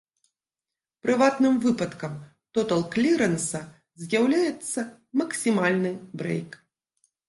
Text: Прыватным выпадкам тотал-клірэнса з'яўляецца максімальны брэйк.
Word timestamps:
Прыватным 1.05 1.59
выпадкам 1.65 2.17
тотал-клірэнса 2.59 3.63
з'яўляецца 4.07 4.79
максімальны 5.25 5.91
брэйк. 6.23 6.63